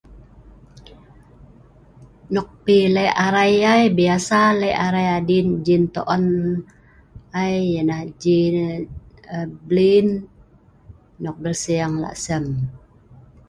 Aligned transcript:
Nok 2.33 2.49
pi 2.63 2.77
leh 2.95 3.11
arai 3.25 3.55
ai 3.73 3.85
biasa 3.99 4.39
le 4.61 4.69
arai 4.85 5.07
adin 5.17 5.47
jintoon 5.65 6.25
ai 7.41 7.57
ya 7.73 7.81
nah 7.89 8.03
jin 8.21 8.55
blin 9.67 10.07
nok 11.23 11.35
belseng 11.43 11.93
lah' 12.03 12.19
sem. 12.25 12.45